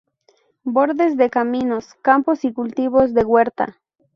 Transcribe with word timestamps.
Bordes 0.63 1.15
de 1.15 1.29
caminos, 1.29 1.93
campos 2.01 2.43
y 2.43 2.51
cultivos 2.51 3.13
de 3.13 3.23
huerta. 3.23 3.79